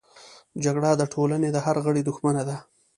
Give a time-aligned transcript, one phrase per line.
[0.63, 2.55] جګړه د ټولنې د هر غړي دښمنه ده